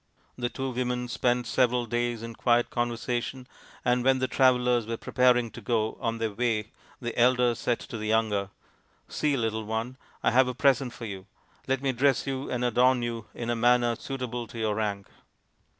The 0.35 0.49
two 0.49 0.71
women 0.71 1.07
spent 1.07 1.45
several 1.45 1.85
days 1.85 2.23
in 2.23 2.33
quiet 2.33 2.71
conversation, 2.71 3.45
and 3.85 4.03
when 4.03 4.17
the 4.17 4.27
travellers 4.27 4.87
were 4.87 4.97
preparing 4.97 5.51
to 5.51 5.61
go 5.61 5.95
on 6.01 6.17
their 6.17 6.31
way 6.33 6.71
the 6.99 7.15
elder 7.15 7.53
said 7.53 7.79
to 7.81 7.99
the 7.99 8.07
younger," 8.07 8.49
See, 9.07 9.37
little 9.37 9.63
one, 9.63 9.97
I 10.23 10.31
have 10.31 10.47
a 10.47 10.55
present 10.55 10.91
for 10.91 11.05
you. 11.05 11.27
Let 11.67 11.83
me 11.83 11.91
dress 11.91 12.25
you 12.25 12.49
and 12.49 12.65
adorn 12.65 13.03
you 13.03 13.27
in 13.35 13.51
a 13.51 13.55
manner 13.55 13.95
suitable 13.95 14.47
to 14.47 14.57
your 14.57 14.73
rank." 14.73 15.05